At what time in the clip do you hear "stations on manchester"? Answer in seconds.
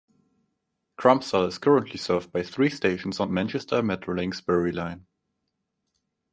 2.71-3.83